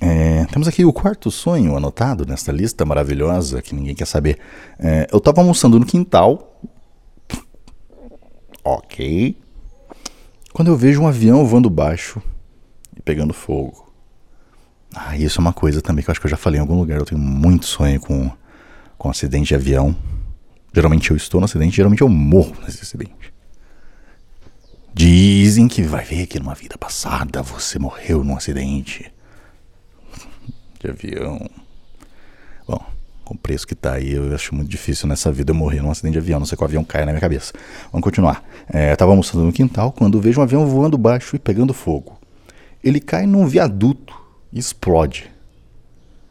É, 0.00 0.44
temos 0.46 0.66
aqui 0.66 0.84
o 0.84 0.92
quarto 0.92 1.30
sonho 1.30 1.76
anotado 1.76 2.26
nesta 2.26 2.50
lista 2.50 2.84
maravilhosa 2.84 3.62
que 3.62 3.74
ninguém 3.74 3.94
quer 3.94 4.06
saber. 4.06 4.38
É, 4.78 5.06
eu 5.12 5.18
estava 5.18 5.40
almoçando 5.40 5.78
no 5.78 5.86
quintal. 5.86 6.60
Ok. 8.64 9.36
Quando 10.52 10.68
eu 10.68 10.76
vejo 10.76 11.02
um 11.02 11.06
avião 11.06 11.46
voando 11.46 11.70
baixo 11.70 12.20
e 12.96 13.00
pegando 13.00 13.32
fogo. 13.32 13.92
Ah, 14.94 15.16
isso 15.16 15.38
é 15.38 15.40
uma 15.40 15.52
coisa 15.52 15.80
também 15.80 16.04
que 16.04 16.10
eu 16.10 16.12
acho 16.12 16.20
que 16.20 16.26
eu 16.26 16.30
já 16.30 16.36
falei 16.36 16.58
em 16.58 16.60
algum 16.60 16.78
lugar. 16.78 16.98
Eu 16.98 17.06
tenho 17.06 17.20
muito 17.20 17.66
sonho 17.66 18.00
com, 18.00 18.30
com 18.98 19.08
acidente 19.08 19.48
de 19.48 19.54
avião. 19.54 19.96
Geralmente 20.74 21.10
eu 21.10 21.16
estou 21.16 21.40
no 21.40 21.44
acidente, 21.44 21.76
geralmente 21.76 22.02
eu 22.02 22.08
morro 22.08 22.56
nesse 22.64 22.82
acidente. 22.82 23.32
Dizem 24.94 25.68
que 25.68 25.82
vai 25.82 26.04
ver 26.04 26.26
que 26.26 26.38
numa 26.38 26.54
vida 26.54 26.76
passada 26.76 27.42
você 27.42 27.78
morreu 27.78 28.22
num 28.22 28.36
acidente 28.36 29.12
de 30.78 30.90
avião. 30.90 31.48
Bom, 32.66 32.84
com 33.24 33.34
o 33.34 33.38
preço 33.38 33.66
que 33.66 33.74
tá 33.74 33.94
aí, 33.94 34.12
eu 34.12 34.34
acho 34.34 34.54
muito 34.54 34.68
difícil 34.68 35.08
nessa 35.08 35.32
vida 35.32 35.50
eu 35.50 35.54
morrer 35.54 35.80
num 35.80 35.90
acidente 35.90 36.12
de 36.12 36.18
avião, 36.18 36.38
não 36.38 36.46
sei 36.46 36.56
que 36.56 36.62
o 36.62 36.66
avião 36.66 36.84
caia 36.84 37.06
na 37.06 37.12
minha 37.12 37.20
cabeça. 37.20 37.52
Vamos 37.90 38.04
continuar. 38.04 38.44
É, 38.68 38.94
tava 38.96 39.12
almoçando 39.12 39.44
no 39.44 39.52
quintal 39.52 39.92
quando 39.92 40.20
vejo 40.20 40.40
um 40.40 40.42
avião 40.42 40.66
voando 40.66 40.98
baixo 40.98 41.36
e 41.36 41.38
pegando 41.38 41.72
fogo. 41.72 42.18
Ele 42.82 43.00
cai 43.00 43.26
num 43.26 43.46
viaduto 43.46 44.14
e 44.52 44.58
explode. 44.58 45.30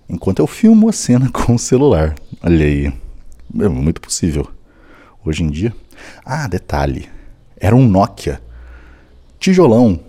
Enquanto 0.10 0.40
eu 0.40 0.48
filmo 0.48 0.90
a 0.90 0.92
cena 0.92 1.30
com 1.34 1.56
o 1.56 1.60
celular. 1.60 2.14
Olha 2.44 2.66
aí. 2.66 2.94
É 3.60 3.68
muito 3.68 4.00
possível. 4.02 4.50
Hoje 5.26 5.44
em 5.44 5.50
dia. 5.50 5.74
Ah, 6.26 6.48
detalhe. 6.48 7.10
Era 7.58 7.76
um 7.76 7.88
Nokia. 7.88 8.42
Tijolão. 9.40 10.00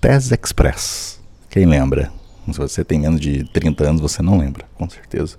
Tez 0.00 0.30
Express. 0.30 1.20
Quem 1.50 1.66
lembra? 1.66 2.12
Se 2.46 2.58
você 2.58 2.84
tem 2.84 3.00
menos 3.00 3.20
de 3.20 3.44
30 3.52 3.88
anos, 3.88 4.00
você 4.00 4.22
não 4.22 4.38
lembra, 4.38 4.64
com 4.74 4.88
certeza. 4.88 5.36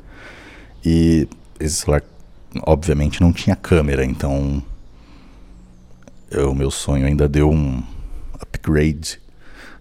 E 0.83 1.27
esse 1.59 1.75
celular, 1.75 2.03
obviamente, 2.63 3.21
não 3.21 3.31
tinha 3.31 3.55
câmera, 3.55 4.03
então 4.03 4.61
o 6.33 6.53
meu 6.53 6.69
sonho 6.69 7.05
ainda 7.05 7.27
deu 7.27 7.49
um 7.49 7.81
upgrade 8.33 9.21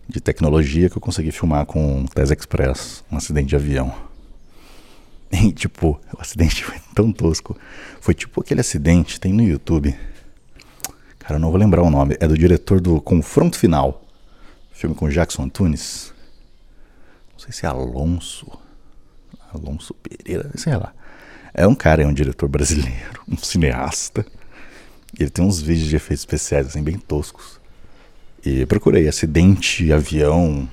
de 0.09 0.21
tecnologia 0.21 0.89
que 0.89 0.97
eu 0.97 1.01
consegui 1.01 1.33
filmar 1.33 1.67
com 1.67 2.03
o 2.03 2.09
Tez 2.09 2.31
Express, 2.31 3.03
um 3.11 3.17
acidente 3.17 3.49
de 3.49 3.57
avião. 3.57 3.93
E, 5.47 5.53
tipo, 5.53 6.01
o 6.17 6.21
acidente 6.21 6.65
foi 6.65 6.77
tão 6.95 7.13
tosco. 7.13 7.57
Foi 8.01 8.15
tipo 8.15 8.41
aquele 8.41 8.61
acidente, 8.61 9.21
tem 9.21 9.33
no 9.33 9.43
YouTube. 9.43 9.95
Cara, 11.19 11.35
eu 11.35 11.41
não 11.41 11.51
vou 11.51 11.59
lembrar 11.59 11.83
o 11.83 11.91
nome. 11.91 12.17
É 12.21 12.29
do 12.29 12.39
diretor 12.39 12.81
do 12.81 13.01
Confronto 13.01 13.59
Final. 13.59 14.05
Filme 14.73 14.95
com 14.95 15.09
Jackson 15.09 15.43
Antunes 15.43 16.15
sei 17.47 17.53
se 17.53 17.67
é 17.67 17.69
Alonso, 17.69 18.47
Alonso 19.53 19.95
Pereira, 19.95 20.51
sei 20.57 20.77
lá. 20.77 20.93
É 21.55 21.67
um 21.67 21.75
cara, 21.75 22.03
é 22.03 22.07
um 22.07 22.13
diretor 22.13 22.49
brasileiro, 22.49 23.23
um 23.29 23.37
cineasta. 23.37 24.27
Ele 25.19 25.31
tem 25.31 25.45
uns 25.45 25.61
vídeos 25.61 25.89
de 25.89 25.97
efeitos 25.97 26.23
especiais 26.23 26.67
assim 26.67 26.83
bem 26.83 26.99
toscos. 26.99 27.61
E 28.45 28.67
procurei 28.67 29.09
acidente 29.09 29.93
avião 29.93 30.69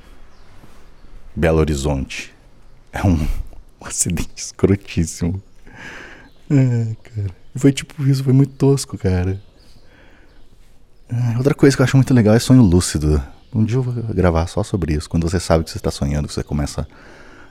Belo 1.35 1.59
Horizonte. 1.59 2.33
É 2.91 3.05
um, 3.05 3.27
um 3.83 3.87
acidente 3.87 4.31
escrotíssimo. 4.35 5.41
É, 6.49 6.95
cara. 7.03 7.29
Foi 7.55 7.71
tipo 7.71 8.03
isso, 8.07 8.23
foi 8.23 8.33
muito 8.33 8.53
tosco, 8.53 8.97
cara. 8.97 9.41
É, 11.09 11.37
outra 11.37 11.53
coisa 11.53 11.75
que 11.75 11.81
eu 11.81 11.83
acho 11.83 11.97
muito 11.97 12.13
legal 12.13 12.33
é 12.33 12.39
sonho 12.39 12.61
lúcido. 12.61 13.21
Um 13.53 13.63
dia 13.63 13.77
eu 13.77 13.83
vou 13.83 13.93
gravar 14.13 14.47
só 14.47 14.63
sobre 14.63 14.93
isso. 14.93 15.09
Quando 15.09 15.29
você 15.29 15.39
sabe 15.39 15.63
que 15.63 15.69
você 15.69 15.77
está 15.77 15.91
sonhando, 15.91 16.27
você 16.27 16.43
começa 16.43 16.87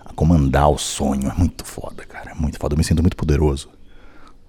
a 0.05 0.13
comandar 0.13 0.69
o 0.69 0.79
sonho. 0.79 1.31
É 1.31 1.35
muito 1.35 1.65
foda, 1.65 2.05
cara. 2.05 2.33
É 2.33 2.35
muito 2.35 2.59
foda. 2.59 2.75
Eu 2.75 2.79
me 2.79 2.85
sinto 2.85 3.03
muito 3.03 3.17
poderoso. 3.17 3.69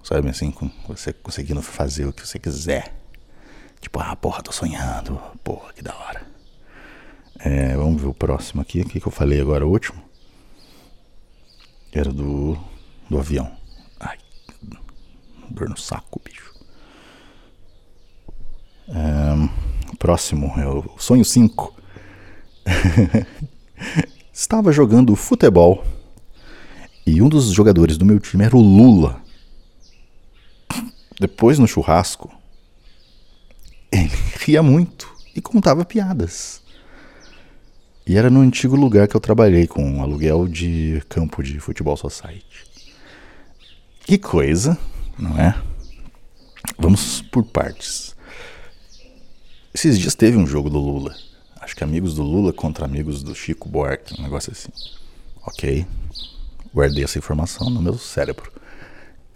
Sabe 0.02 0.28
assim, 0.28 0.50
com 0.50 0.70
você 0.88 1.12
conseguindo 1.12 1.62
fazer 1.62 2.06
o 2.06 2.12
que 2.12 2.26
você 2.26 2.38
quiser. 2.38 2.92
Tipo, 3.80 4.00
ah, 4.00 4.16
porra, 4.16 4.42
tô 4.42 4.50
sonhando. 4.50 5.20
Porra, 5.44 5.72
que 5.72 5.82
da 5.82 5.94
hora. 5.94 6.26
É, 7.38 7.76
vamos 7.76 8.02
ver 8.02 8.08
o 8.08 8.14
próximo 8.14 8.60
aqui. 8.60 8.80
O 8.80 8.86
que, 8.86 9.00
que 9.00 9.06
eu 9.06 9.12
falei 9.12 9.40
agora, 9.40 9.64
o 9.64 9.70
último? 9.70 10.03
Era 11.94 12.12
do, 12.12 12.58
do 13.08 13.18
avião. 13.18 13.50
Ai, 14.00 14.18
dor 15.48 15.68
no 15.68 15.76
saco, 15.76 16.20
bicho. 16.24 16.52
É, 18.88 19.94
Próximo 19.96 20.52
é 20.58 20.66
o 20.68 20.84
sonho 20.98 21.24
5. 21.24 21.72
Estava 24.32 24.72
jogando 24.72 25.14
futebol 25.14 25.84
e 27.06 27.22
um 27.22 27.28
dos 27.28 27.46
jogadores 27.52 27.96
do 27.96 28.04
meu 28.04 28.18
time 28.18 28.44
era 28.44 28.56
o 28.56 28.60
Lula. 28.60 29.22
Depois 31.20 31.60
no 31.60 31.68
churrasco, 31.68 32.30
ele 33.92 34.10
ria 34.44 34.62
muito 34.64 35.14
e 35.34 35.40
contava 35.40 35.84
piadas. 35.84 36.63
E 38.06 38.18
era 38.18 38.28
no 38.28 38.40
antigo 38.40 38.76
lugar 38.76 39.08
que 39.08 39.16
eu 39.16 39.20
trabalhei 39.20 39.66
com 39.66 40.02
aluguel 40.02 40.46
de 40.46 41.02
campo 41.08 41.42
de 41.42 41.58
futebol 41.58 41.96
society. 41.96 42.64
Que 44.00 44.18
coisa, 44.18 44.78
não 45.18 45.38
é? 45.38 45.54
Vamos 46.78 47.22
por 47.22 47.44
partes. 47.44 48.14
Esses 49.72 49.98
dias 49.98 50.14
teve 50.14 50.36
um 50.36 50.46
jogo 50.46 50.68
do 50.68 50.78
Lula. 50.78 51.14
Acho 51.60 51.74
que 51.74 51.82
amigos 51.82 52.14
do 52.14 52.22
Lula 52.22 52.52
contra 52.52 52.84
amigos 52.84 53.22
do 53.22 53.34
Chico 53.34 53.70
Buarque, 53.70 54.20
um 54.20 54.22
negócio 54.22 54.52
assim. 54.52 54.68
Ok. 55.46 55.86
Guardei 56.74 57.04
essa 57.04 57.18
informação 57.18 57.70
no 57.70 57.80
meu 57.80 57.96
cérebro. 57.96 58.52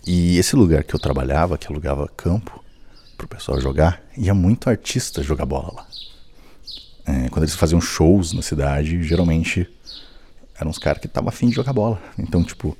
E 0.06 0.36
esse 0.36 0.54
lugar 0.56 0.84
que 0.84 0.94
eu 0.94 1.00
trabalhava, 1.00 1.56
que 1.56 1.66
alugava 1.68 2.06
campo 2.06 2.62
pro 3.16 3.26
pessoal 3.26 3.58
jogar, 3.60 4.02
ia 4.16 4.34
muito 4.34 4.68
artista 4.68 5.22
jogar 5.22 5.46
bola 5.46 5.72
lá. 5.74 5.86
É, 7.08 7.30
quando 7.30 7.44
eles 7.44 7.54
faziam 7.54 7.80
shows 7.80 8.34
na 8.34 8.42
cidade, 8.42 9.02
geralmente 9.02 9.66
eram 10.60 10.70
uns 10.70 10.78
caras 10.78 11.00
que 11.00 11.06
estavam 11.06 11.30
afim 11.30 11.48
de 11.48 11.54
jogar 11.54 11.72
bola. 11.72 11.98
Então, 12.18 12.44
tipo, 12.44 12.76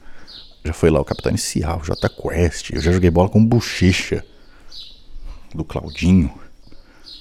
já 0.62 0.74
foi 0.74 0.90
lá 0.90 1.00
o 1.00 1.04
Capitão 1.04 1.30
Inicial, 1.30 1.80
o 1.80 1.82
J 1.82 2.08
Quest, 2.10 2.70
eu 2.70 2.80
já 2.80 2.92
joguei 2.92 3.08
bola 3.10 3.30
com 3.30 3.42
bochecha 3.42 4.22
do 5.54 5.64
Claudinho. 5.64 6.30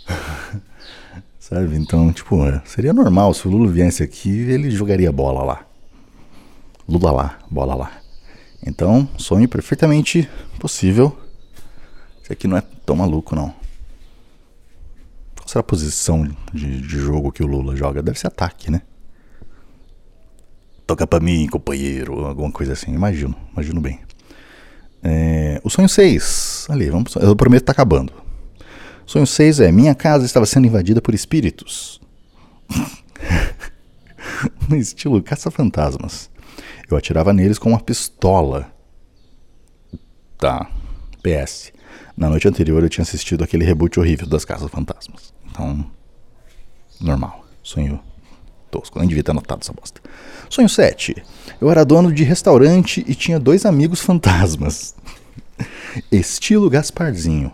Sabe? 1.40 1.78
Então, 1.78 2.12
tipo, 2.12 2.46
é, 2.46 2.62
seria 2.66 2.92
normal 2.94 3.34
se 3.34 3.48
o 3.48 3.52
Lula 3.52 3.72
viesse 3.72 4.04
aqui, 4.04 4.30
ele 4.30 4.70
jogaria 4.70 5.10
bola 5.10 5.44
lá. 5.44 5.66
Lula 6.90 7.12
lá, 7.12 7.40
bola 7.50 7.74
lá. 7.74 7.92
Então, 8.66 9.08
sonho 9.18 9.48
perfeitamente 9.48 10.30
possível. 10.60 11.18
Isso 12.22 12.34
aqui 12.34 12.50
não 12.50 12.58
é 12.58 12.64
tão 12.86 12.98
maluco, 12.98 13.34
não. 13.34 13.56
Qual 15.48 15.54
será 15.54 15.62
a 15.62 15.64
posição 15.64 16.28
de, 16.54 16.82
de 16.82 17.00
jogo 17.00 17.32
que 17.32 17.42
o 17.42 17.48
Lula 17.48 17.74
joga? 17.74 18.04
Deve 18.04 18.20
ser 18.20 18.28
ataque, 18.28 18.70
né? 18.70 18.82
Toca 20.86 21.08
pra 21.08 21.22
mim, 21.22 21.48
companheiro, 21.48 22.26
alguma 22.26 22.52
coisa 22.52 22.74
assim. 22.74 22.94
Imagino, 22.94 23.34
imagino 23.54 23.80
bem. 23.80 24.02
É, 25.02 25.62
o 25.64 25.70
sonho 25.70 25.88
6. 25.88 26.68
Ali, 26.70 26.90
vamos. 26.90 27.16
Eu 27.16 27.34
prometo 27.34 27.62
que 27.62 27.68
tá 27.68 27.72
acabando. 27.72 28.12
Sonho 29.06 29.26
6 29.26 29.62
é: 29.62 29.72
Minha 29.72 29.96
casa 29.96 30.26
estava 30.26 30.46
sendo 30.46 30.68
invadida 30.68 31.02
por 31.02 31.16
espíritos. 31.16 32.02
no 34.68 34.76
estilo 34.76 35.24
caça-fantasmas. 35.24 36.30
Eu 36.92 36.98
atirava 36.98 37.32
neles 37.32 37.58
com 37.58 37.70
uma 37.70 37.80
pistola. 37.80 38.70
Tá. 40.38 40.70
PS. 41.24 41.72
Na 42.18 42.30
noite 42.30 42.50
anterior 42.50 42.84
eu 42.84 42.90
tinha 42.90 43.04
assistido 43.04 43.46
aquele 43.46 43.64
reboot 43.64 43.98
horrível 43.98 44.28
das 44.28 44.44
Casas 44.44 44.70
Fantasmas. 44.70 45.37
Então. 45.58 45.84
Normal. 47.02 47.44
Sonho 47.64 48.00
tosco. 48.70 49.00
Nem 49.00 49.08
devia 49.08 49.24
ter 49.24 49.32
anotado 49.32 49.62
essa 49.64 49.74
bosta. 49.74 50.00
Sonho 50.50 50.70
7. 50.70 51.16
Eu 51.60 51.72
era 51.72 51.84
dono 51.84 52.14
de 52.14 52.24
restaurante 52.24 53.04
e 53.08 53.16
tinha 53.16 53.40
dois 53.40 53.66
amigos 53.66 54.00
fantasmas. 54.00 54.94
Estilo 56.12 56.70
Gasparzinho. 56.70 57.52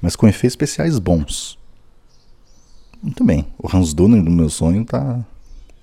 Mas 0.00 0.16
com 0.16 0.26
efeitos 0.26 0.52
especiais 0.52 0.98
bons. 0.98 1.58
Muito 3.02 3.22
bem. 3.22 3.46
O 3.58 3.68
Hans 3.74 3.92
Donner 3.92 4.22
do 4.22 4.30
meu 4.30 4.48
sonho 4.48 4.84
tá 4.84 5.22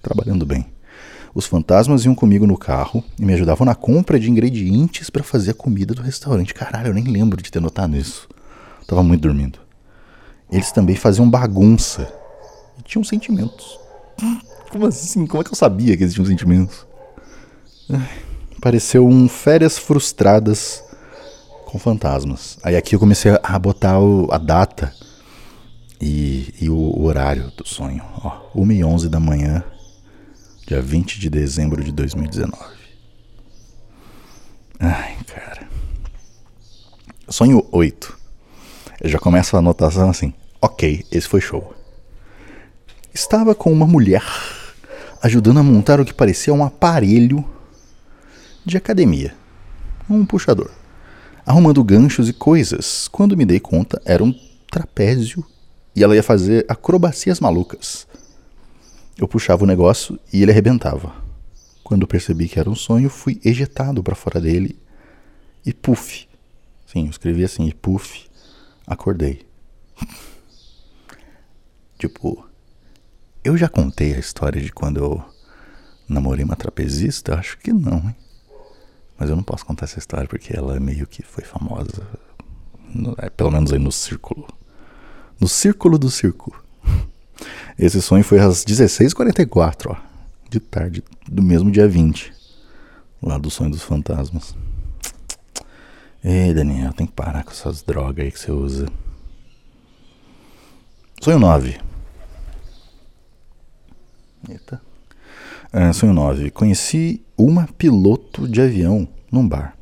trabalhando 0.01 0.45
bem. 0.45 0.65
Os 1.33 1.45
fantasmas 1.45 2.05
iam 2.05 2.15
comigo 2.15 2.47
no 2.47 2.57
carro 2.57 3.03
e 3.19 3.25
me 3.25 3.33
ajudavam 3.33 3.65
na 3.65 3.75
compra 3.75 4.19
de 4.19 4.31
ingredientes 4.31 5.09
para 5.09 5.21
fazer 5.21 5.51
a 5.51 5.53
comida 5.53 5.93
do 5.93 6.01
restaurante. 6.01 6.53
Caralho, 6.53 6.87
eu 6.87 6.93
nem 6.93 7.03
lembro 7.03 7.41
de 7.41 7.51
ter 7.51 7.61
notado 7.61 7.95
isso. 7.95 8.27
Tava 8.87 9.03
muito 9.03 9.21
dormindo. 9.21 9.64
Eles 10.51 10.71
também 10.71 10.95
faziam 10.95 11.29
bagunça 11.29 12.11
e 12.77 12.83
tinham 12.83 13.03
sentimentos. 13.03 13.79
Como 14.71 14.87
assim? 14.87 15.25
Como 15.25 15.41
é 15.41 15.43
que 15.43 15.51
eu 15.51 15.55
sabia 15.55 15.95
que 15.95 16.03
existiam 16.03 16.25
sentimentos? 16.25 16.85
Pareceu 18.61 19.07
um 19.07 19.27
férias 19.27 19.77
frustradas 19.77 20.83
com 21.65 21.79
fantasmas. 21.79 22.57
Aí 22.63 22.75
aqui 22.75 22.95
eu 22.95 22.99
comecei 22.99 23.31
a 23.41 23.59
botar 23.59 23.99
o, 23.99 24.27
a 24.31 24.37
data 24.37 24.93
e, 26.01 26.53
e 26.61 26.69
o, 26.69 26.75
o, 26.75 27.03
horário 27.05 27.51
do 27.51 27.67
sonho. 27.67 28.03
Ó, 28.23 28.49
1 28.55 28.71
e 28.71 28.83
11 28.83 29.09
da 29.09 29.19
manhã, 29.19 29.63
dia 30.65 30.81
20 30.81 31.19
de 31.19 31.29
dezembro 31.29 31.83
de 31.83 31.91
2019. 31.91 32.55
Ai, 34.79 35.17
cara. 35.27 35.67
Sonho 37.29 37.67
8. 37.71 38.24
Eu 39.01 39.09
já 39.09 39.19
começo 39.19 39.55
a 39.55 39.59
anotação 39.59 40.09
assim. 40.09 40.33
Ok, 40.61 41.05
esse 41.11 41.27
foi 41.27 41.41
show. 41.41 41.75
Estava 43.13 43.53
com 43.53 43.71
uma 43.71 43.85
mulher 43.85 44.23
ajudando 45.21 45.59
a 45.59 45.63
montar 45.63 45.99
o 45.99 46.05
que 46.05 46.13
parecia 46.13 46.53
um 46.53 46.63
aparelho 46.63 47.43
de 48.63 48.77
academia, 48.77 49.35
um 50.09 50.25
puxador, 50.25 50.71
arrumando 51.45 51.83
ganchos 51.83 52.29
e 52.29 52.33
coisas. 52.33 53.09
Quando 53.09 53.35
me 53.35 53.45
dei 53.45 53.59
conta, 53.59 54.01
era 54.05 54.23
um 54.23 54.33
trapézio 54.71 55.45
e 55.93 56.01
ela 56.01 56.15
ia 56.15 56.23
fazer 56.23 56.65
acrobacias 56.69 57.39
malucas. 57.39 58.07
Eu 59.17 59.27
puxava 59.27 59.65
o 59.65 59.67
negócio 59.67 60.17
e 60.31 60.41
ele 60.41 60.51
arrebentava. 60.51 61.13
Quando 61.83 62.07
percebi 62.07 62.47
que 62.47 62.59
era 62.59 62.69
um 62.69 62.75
sonho, 62.75 63.09
fui 63.09 63.41
ejetado 63.43 64.01
para 64.01 64.15
fora 64.15 64.39
dele 64.39 64.79
e 65.65 65.73
puf. 65.73 66.27
Sim, 66.87 67.05
eu 67.05 67.11
escrevi 67.11 67.43
assim, 67.43 67.67
e 67.67 67.73
puf, 67.73 68.25
acordei. 68.87 69.45
tipo, 71.97 72.47
eu 73.43 73.57
já 73.57 73.69
contei 73.69 74.13
a 74.13 74.19
história 74.19 74.61
de 74.61 74.71
quando 74.71 74.97
eu 74.97 75.23
namorei 76.07 76.43
uma 76.43 76.55
trapezista? 76.55 77.35
Acho 77.35 77.57
que 77.57 77.71
não, 77.71 77.97
hein? 77.97 78.15
Mas 79.17 79.29
eu 79.29 79.35
não 79.35 79.43
posso 79.43 79.65
contar 79.65 79.85
essa 79.85 79.99
história 79.99 80.27
porque 80.27 80.55
ela 80.55 80.79
meio 80.79 81.07
que 81.07 81.23
foi 81.23 81.43
famosa. 81.43 82.05
É, 83.17 83.29
pelo 83.29 83.51
menos 83.51 83.71
aí 83.71 83.79
no 83.79 83.91
círculo. 83.91 84.47
No 85.39 85.47
círculo 85.47 85.97
do 85.97 86.09
circo. 86.09 86.63
Esse 87.77 88.01
sonho 88.01 88.23
foi 88.23 88.39
às 88.39 88.63
16h44, 88.65 89.91
ó. 89.91 89.95
De 90.49 90.59
tarde, 90.59 91.03
do 91.27 91.41
mesmo 91.41 91.71
dia 91.71 91.87
20. 91.87 92.33
Lá 93.21 93.37
do 93.37 93.49
sonho 93.49 93.71
dos 93.71 93.81
fantasmas. 93.81 94.55
Ei, 96.27 96.55
Daniel, 96.55 96.91
tem 96.91 97.05
que 97.05 97.13
parar 97.13 97.43
com 97.43 97.51
essas 97.51 97.83
drogas 97.83 98.25
aí 98.25 98.31
que 98.31 98.39
você 98.39 98.51
usa. 98.51 98.87
Sonho 101.21 101.37
9. 101.37 101.79
Eita. 104.49 104.81
Uh, 105.71 105.93
sonho 105.93 106.13
9. 106.13 106.49
Conheci 106.49 107.23
uma 107.37 107.67
piloto 107.77 108.47
de 108.47 108.59
avião 108.59 109.07
num 109.31 109.47
bar. 109.47 109.77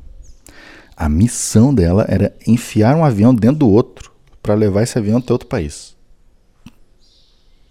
A 0.94 1.08
missão 1.08 1.74
dela 1.74 2.04
era 2.10 2.36
enfiar 2.46 2.94
um 2.94 3.06
avião 3.06 3.34
dentro 3.34 3.60
do 3.60 3.70
outro 3.70 4.12
para 4.42 4.52
levar 4.52 4.82
esse 4.82 4.98
avião 4.98 5.16
até 5.16 5.32
outro 5.32 5.48
país. 5.48 5.96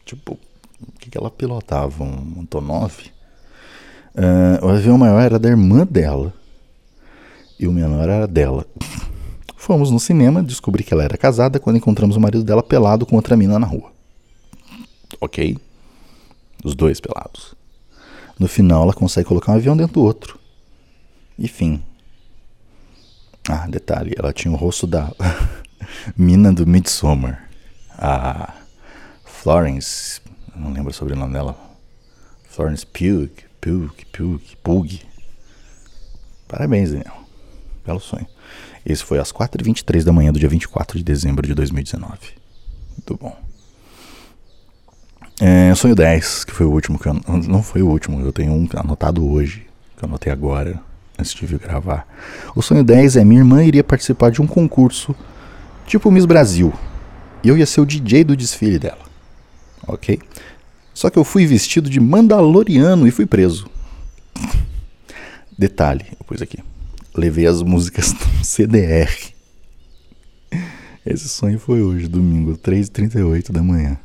Tipo, 0.04 0.34
o 0.82 0.91
que, 1.00 1.12
que 1.12 1.17
ela 1.19 1.30
pilotava? 1.30 2.04
Um 2.04 2.41
Antonov? 2.41 3.06
Uh, 4.15 4.65
o 4.65 4.69
avião 4.69 4.98
maior 4.98 5.21
era 5.21 5.38
da 5.38 5.50
irmã 5.50 5.86
dela 5.86 6.34
e 7.60 7.68
o 7.68 7.72
menor 7.72 8.10
era 8.10 8.28
dela. 8.28 8.66
Fomos 9.56 9.89
no 9.89 10.00
cinema, 10.00 10.44
descobri 10.44 10.84
que 10.84 10.94
ela 10.94 11.04
era 11.04 11.18
casada 11.18 11.60
quando 11.60 11.78
encontramos 11.78 12.16
o 12.16 12.20
marido 12.20 12.44
dela 12.44 12.62
pelado 12.62 13.06
com 13.06 13.16
outra 13.16 13.38
mina 13.38 13.58
na 13.58 13.66
rua. 13.66 13.92
Ok? 15.22 15.58
Os 16.63 16.76
dois 16.76 17.00
pelados. 17.00 17.56
No 18.38 18.48
final, 18.48 18.84
ela 18.84 18.94
consegue 18.94 19.28
colocar 19.28 19.52
um 19.52 19.56
avião 19.56 19.78
dentro 19.78 19.94
do 19.94 20.04
outro. 20.04 20.38
E 21.38 21.48
fim. 21.48 21.82
Ah, 23.48 23.68
detalhe, 23.68 24.13
ela 24.18 24.34
tinha 24.34 24.54
o 24.54 24.58
rosto 24.58 24.86
da 24.86 25.12
mina 26.18 26.52
do 26.52 26.68
Midsommar. 26.68 27.50
A 27.98 28.54
Florence, 29.24 30.20
não 30.56 30.74
lembro 30.74 30.92
o 30.92 30.94
sobrenome 30.94 31.34
dela. 31.34 31.56
Florence 32.50 32.86
Pugh, 32.86 33.30
Pugh, 33.62 33.92
Pugh, 34.12 34.42
Pugh. 34.62 35.00
Parabéns, 36.48 36.92
Daniel. 36.92 37.23
Belo 37.86 38.00
sonho. 38.00 38.28
Esse 38.86 39.04
foi 39.04 39.19
às 39.19 39.32
4h23 39.32 40.04
da 40.04 40.12
manhã 40.12 40.32
do 40.32 40.39
dia 40.39 40.50
24 40.50 40.98
de 40.98 41.04
dezembro 41.04 41.46
de 41.46 41.54
2019. 41.54 42.17
Muito 42.98 43.17
bom. 43.17 43.36
É, 45.41 45.74
sonho 45.76 45.96
10, 45.96 46.46
que 46.46 46.54
foi 46.54 46.65
o 46.65 46.72
último 46.72 47.00
que 47.00 47.08
eu, 47.08 47.13
Não 47.48 47.63
foi 47.63 47.82
o 47.82 47.88
último, 47.88 48.22
eu 48.22 48.32
tenho 48.32 48.54
um 48.54 48.67
anotado 48.76 49.28
hoje, 49.28 49.67
que 49.98 50.04
eu 50.04 50.08
anotei 50.08 50.32
agora, 50.32 50.80
antes 51.17 51.34
de 51.34 51.46
vir 51.46 51.60
gravar. 51.60 52.08
O 52.56 52.62
sonho 52.62 52.84
10 52.84 53.17
é 53.17 53.26
minha 53.26 53.41
irmã 53.41 53.63
iria 53.63 53.84
participar 53.84 54.32
de 54.32 54.41
um 54.41 54.48
concurso 54.48 55.15
tipo 55.86 56.12
Miss 56.12 56.26
Brasil. 56.26 56.74
E 57.43 57.50
eu 57.50 57.58
ia 57.58 57.65
ser 57.65 57.82
o 57.82 57.86
DJ 57.86 58.24
do 58.24 58.38
desfile 58.38 58.80
dela. 58.80 59.04
Ok? 59.88 60.19
Só 60.93 61.10
que 61.10 61.17
eu 61.17 61.24
fui 61.24 61.46
vestido 61.46 61.89
de 61.89 62.00
Mandaloriano 62.00 63.08
e 63.08 63.12
fui 63.12 63.26
preso. 63.26 63.67
Detalhe, 65.58 66.06
eu 66.12 66.26
pus 66.26 66.41
aqui. 66.41 66.60
Levei 67.15 67.45
as 67.45 67.62
músicas 67.62 68.13
no 68.38 68.43
CDR. 68.43 69.34
Esse 71.06 71.28
sonho 71.30 71.60
foi 71.60 71.82
hoje, 71.82 72.08
domingo, 72.08 72.58
3h38 72.58 73.52
da 73.52 73.62
manhã. 73.62 73.99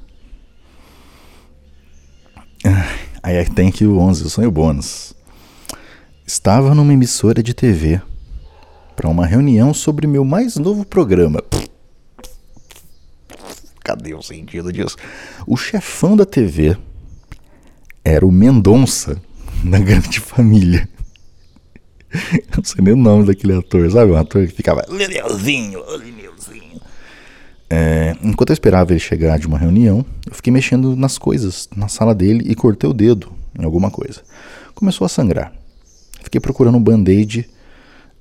Aí 3.23 3.45
tem 3.51 3.69
aqui 3.69 3.87
o 3.87 3.99
11, 3.99 4.25
o 4.25 4.31
sonho 4.31 4.51
bônus. 4.51 5.15
Estava 6.27 6.75
numa 6.75 6.93
emissora 6.93 7.43
de 7.43 7.55
TV 7.55 8.01
para 8.97 9.09
uma 9.09 9.27
reunião 9.27 9.73
sobre 9.73 10.07
meu 10.07 10.25
mais 10.25 10.57
novo 10.57 10.85
programa. 10.85 11.43
Cadê 13.85 14.13
o 14.13 14.23
sentido 14.23 14.73
disso? 14.73 14.97
O 15.47 15.57
chefão 15.57 16.17
da 16.17 16.27
TV 16.27 16.77
era 18.05 18.27
o 18.27 18.33
Mendonça 18.33 19.21
da 19.65 19.79
Grande 19.79 20.21
Família. 20.21 20.89
Não 22.57 22.65
sei 22.65 22.83
nem 22.83 22.95
o 22.95 22.97
nome 22.97 23.27
daquele 23.27 23.55
ator, 23.55 23.91
sabe? 23.91 24.13
Um 24.13 24.17
ator 24.17 24.47
que 24.47 24.53
ficava. 24.53 24.85
Lineuzinho, 24.89 25.83
Lineuzinho. 25.99 26.81
É, 27.71 28.17
enquanto 28.23 28.51
eu 28.51 28.55
esperava 28.55 28.93
ele 28.93 29.01
chegar 29.01 29.39
de 29.39 29.47
uma 29.47 29.59
reunião, 29.59 30.05
eu 30.27 30.35
fiquei 30.35 30.53
mexendo 30.53 30.97
nas 30.97 31.19
coisas 31.19 31.69
na 31.77 31.87
sala 31.87 32.15
dele 32.15 32.45
e 32.47 32.55
cortei 32.55 32.89
o 32.89 32.95
dedo 32.95 33.31
em 33.59 33.65
alguma 33.65 33.91
coisa. 33.91 34.23
Começou 34.75 35.05
a 35.05 35.09
sangrar. 35.09 35.53
Fiquei 36.23 36.41
procurando 36.41 36.79
um 36.79 36.83
band-aid, 36.83 37.49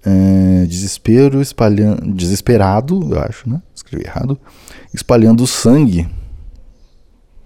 é, 0.06 0.66
desespero, 0.66 1.42
espalhando, 1.42 2.14
desesperado, 2.14 3.14
eu 3.14 3.20
acho, 3.20 3.50
né? 3.50 3.62
Escrevi 3.74 4.06
errado, 4.06 4.38
espalhando 4.94 5.48
sangue 5.48 6.08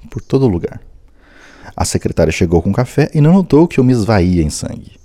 por 0.10 0.21
todo 0.21 0.47
lugar. 0.47 0.82
A 1.75 1.86
secretária 1.86 2.32
chegou 2.32 2.62
com 2.62 2.73
café 2.73 3.10
e 3.13 3.21
não 3.21 3.34
notou 3.34 3.67
que 3.67 3.80
eu 3.80 3.84
me 3.84 3.93
esvaía 3.93 4.41
em 4.41 4.49
sangue. 4.49 5.01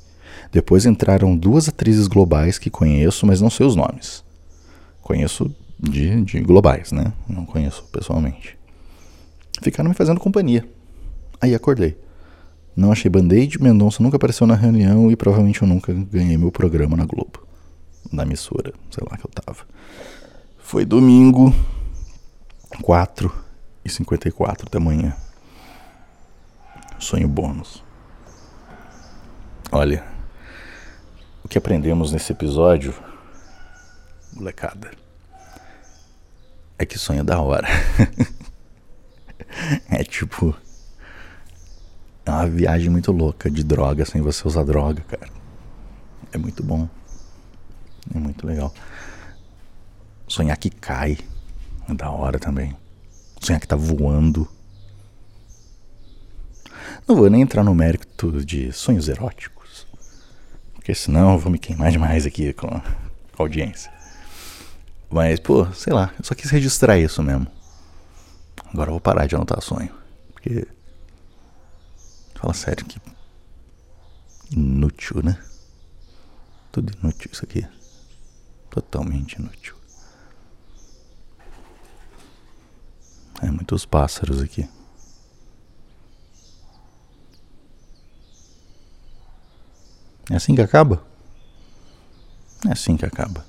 Depois 0.53 0.87
entraram 0.87 1.37
duas 1.37 1.69
atrizes 1.69 2.07
globais 2.07 2.59
que 2.59 2.71
conheço, 2.71 3.27
mas 3.27 3.41
não 3.41 3.51
sei 3.51 3.67
os 3.67 3.77
nomes. 3.77 4.25
Conheço 5.03 5.55
de, 5.79 6.23
de 6.23 6.41
globais, 6.41 6.93
né? 6.93 7.13
Não 7.29 7.45
conheço 7.45 7.85
pessoalmente. 7.93 8.57
Ficaram 9.63 9.89
me 9.89 9.95
fazendo 9.95 10.21
companhia. 10.21 10.67
Aí 11.41 11.55
acordei. 11.55 11.97
Não 12.75 12.93
achei 12.93 13.11
band-aid, 13.11 13.63
Mendonça 13.63 14.03
nunca 14.03 14.17
apareceu 14.17 14.47
na 14.47 14.55
reunião 14.55 15.11
e 15.11 15.17
provavelmente 15.17 15.63
eu 15.63 15.69
nunca 15.69 15.93
ganhei 15.93 16.37
meu 16.37 16.53
programa 16.53 16.97
na 16.97 17.07
Globo. 17.07 17.47
Na 18.13 18.23
emissora, 18.23 18.73
sei 18.91 19.05
lá 19.11 19.17
que 19.17 19.25
eu 19.25 19.31
tava. 19.31 19.65
Foi 20.59 20.85
domingo, 20.85 21.55
4 22.83 23.33
e 23.85 23.89
54 23.89 24.71
da 24.71 24.79
manhã. 24.79 25.17
Sonho 26.99 27.29
bônus. 27.29 27.83
Olha, 29.73 30.05
o 31.47 31.49
que 31.49 31.57
aprendemos 31.57 32.11
nesse 32.11 32.33
episódio, 32.33 32.93
molecada, 34.33 34.91
é 36.77 36.85
que 36.85 36.99
sonho 36.99 37.21
é 37.21 37.23
da 37.23 37.41
hora. 37.41 37.69
é 39.89 40.03
tipo. 40.03 40.57
É 42.25 42.31
uma 42.33 42.49
viagem 42.49 42.91
muito 42.91 43.13
louca 43.13 43.49
de 43.49 43.63
droga 43.63 44.05
sem 44.05 44.21
você 44.21 44.47
usar 44.47 44.65
droga, 44.65 45.03
cara. 45.03 45.29
É 46.33 46.37
muito 46.37 46.65
bom. 46.65 46.89
É 48.13 48.19
muito 48.19 48.45
legal. 48.45 48.75
Sonhar 50.27 50.57
que 50.57 50.69
cai. 50.69 51.17
É 51.89 51.95
da 51.95 52.11
hora 52.11 52.41
também. 52.41 52.77
Sonhar 53.41 53.61
que 53.61 53.69
tá 53.69 53.77
voando. 53.77 54.49
Não 57.07 57.15
vou 57.15 57.31
nem 57.31 57.43
entrar 57.43 57.63
no 57.63 57.73
mérito 57.73 58.45
de 58.45 58.73
sonhos 58.73 59.09
eróticos. 59.09 59.56
Porque 60.87 60.95
senão 60.95 61.33
eu 61.33 61.39
vou 61.41 61.51
me 61.51 61.59
queimar 61.59 61.91
demais 61.91 62.25
aqui 62.27 62.53
com 62.53 62.69
a 62.69 62.81
audiência. 63.37 63.93
Mas, 65.11 65.41
pô, 65.41 65.67
sei 65.73 65.93
lá, 65.93 66.15
eu 66.17 66.25
só 66.25 66.33
quis 66.33 66.49
registrar 66.49 66.97
isso 66.97 67.21
mesmo. 67.25 67.45
Agora 68.73 68.91
eu 68.91 68.93
vou 68.93 69.01
parar 69.01 69.27
de 69.27 69.35
anotar 69.35 69.61
sonho. 69.61 69.93
Porque. 70.33 70.65
Fala 72.37 72.55
sério 72.55 72.87
que. 72.87 73.01
Inútil, 74.53 75.25
né? 75.25 75.37
Tudo 76.71 76.97
inútil 77.03 77.31
isso 77.33 77.45
aqui. 77.45 77.67
Totalmente 78.71 79.33
inútil. 79.33 79.75
É 83.43 83.51
muitos 83.51 83.85
pássaros 83.85 84.41
aqui. 84.41 84.69
É 90.31 90.37
assim 90.37 90.55
que 90.55 90.61
acaba? 90.63 91.03
É 92.67 92.73
assim 92.73 92.97
que 92.97 93.07
acaba. 93.07 93.45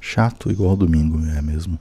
Chato 0.00 0.50
igual 0.50 0.76
domingo, 0.76 1.18
é 1.26 1.42
mesmo. 1.42 1.78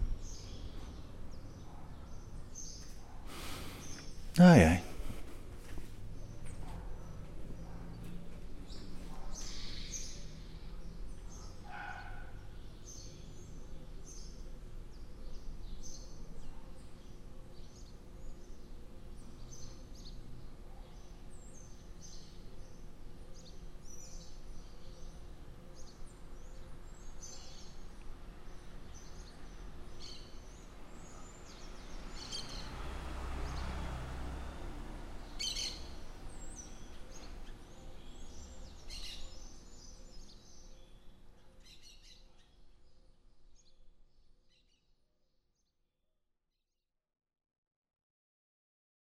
Ai 4.38 4.64
ai. 4.66 4.84